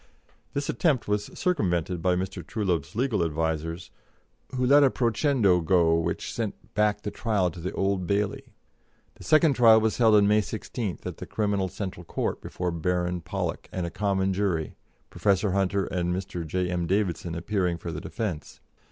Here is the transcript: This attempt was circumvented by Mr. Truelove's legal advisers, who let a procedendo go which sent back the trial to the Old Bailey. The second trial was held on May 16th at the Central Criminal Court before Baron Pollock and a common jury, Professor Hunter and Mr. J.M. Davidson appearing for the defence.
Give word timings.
This 0.55 0.67
attempt 0.67 1.07
was 1.07 1.25
circumvented 1.37 2.01
by 2.01 2.15
Mr. 2.15 2.43
Truelove's 2.43 2.95
legal 2.95 3.23
advisers, 3.23 3.91
who 4.55 4.65
let 4.65 4.83
a 4.83 4.89
procedendo 4.89 5.63
go 5.63 5.93
which 5.93 6.33
sent 6.33 6.55
back 6.73 7.03
the 7.03 7.11
trial 7.11 7.51
to 7.51 7.59
the 7.59 7.71
Old 7.73 8.07
Bailey. 8.07 8.45
The 9.13 9.23
second 9.23 9.53
trial 9.53 9.79
was 9.79 9.97
held 9.99 10.15
on 10.15 10.27
May 10.27 10.41
16th 10.41 11.05
at 11.05 11.17
the 11.17 11.27
Central 11.27 11.27
Criminal 11.35 11.69
Court 12.05 12.41
before 12.41 12.71
Baron 12.71 13.21
Pollock 13.21 13.69
and 13.71 13.85
a 13.85 13.91
common 13.91 14.33
jury, 14.33 14.75
Professor 15.11 15.51
Hunter 15.51 15.85
and 15.85 16.11
Mr. 16.11 16.47
J.M. 16.47 16.87
Davidson 16.87 17.35
appearing 17.35 17.77
for 17.77 17.91
the 17.91 18.01
defence. 18.01 18.59